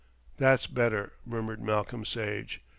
"That's 0.37 0.65
better," 0.65 1.13
murmured 1.27 1.61
Malcolm 1.61 2.05
Sage. 2.05 2.63